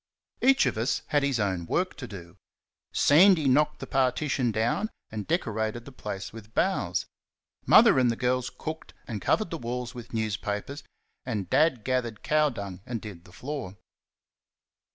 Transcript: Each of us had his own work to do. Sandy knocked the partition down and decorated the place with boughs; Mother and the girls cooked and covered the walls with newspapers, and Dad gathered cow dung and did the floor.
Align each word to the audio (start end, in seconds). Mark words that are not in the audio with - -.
Each 0.41 0.65
of 0.65 0.79
us 0.79 1.03
had 1.09 1.21
his 1.21 1.39
own 1.39 1.67
work 1.67 1.93
to 1.97 2.07
do. 2.07 2.37
Sandy 2.91 3.47
knocked 3.47 3.77
the 3.77 3.85
partition 3.85 4.51
down 4.51 4.89
and 5.11 5.27
decorated 5.27 5.85
the 5.85 5.91
place 5.91 6.33
with 6.33 6.55
boughs; 6.55 7.05
Mother 7.67 7.99
and 7.99 8.09
the 8.09 8.15
girls 8.15 8.49
cooked 8.49 8.95
and 9.07 9.21
covered 9.21 9.51
the 9.51 9.59
walls 9.59 9.93
with 9.93 10.11
newspapers, 10.11 10.81
and 11.23 11.51
Dad 11.51 11.83
gathered 11.83 12.23
cow 12.23 12.49
dung 12.49 12.81
and 12.83 12.99
did 12.99 13.25
the 13.25 13.31
floor. 13.31 13.77